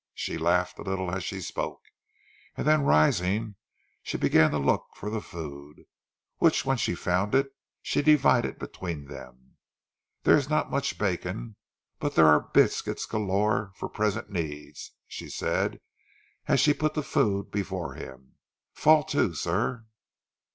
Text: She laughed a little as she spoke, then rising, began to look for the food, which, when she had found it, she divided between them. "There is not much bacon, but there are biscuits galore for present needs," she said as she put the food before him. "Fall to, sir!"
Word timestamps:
She 0.15 0.39
laughed 0.39 0.79
a 0.79 0.81
little 0.81 1.11
as 1.13 1.23
she 1.23 1.39
spoke, 1.41 1.83
then 2.55 2.81
rising, 2.85 3.53
began 4.19 4.49
to 4.49 4.57
look 4.57 4.87
for 4.95 5.11
the 5.11 5.21
food, 5.21 5.83
which, 6.39 6.65
when 6.65 6.77
she 6.77 6.93
had 6.93 6.99
found 6.99 7.35
it, 7.35 7.53
she 7.83 8.01
divided 8.01 8.57
between 8.57 9.05
them. 9.05 9.57
"There 10.23 10.35
is 10.35 10.49
not 10.49 10.71
much 10.71 10.97
bacon, 10.97 11.55
but 11.99 12.15
there 12.15 12.25
are 12.25 12.39
biscuits 12.51 13.05
galore 13.05 13.73
for 13.75 13.89
present 13.89 14.31
needs," 14.31 14.91
she 15.05 15.29
said 15.29 15.79
as 16.47 16.59
she 16.59 16.73
put 16.73 16.95
the 16.95 17.03
food 17.03 17.51
before 17.51 17.93
him. 17.93 18.37
"Fall 18.73 19.03
to, 19.03 19.35
sir!" 19.35 19.85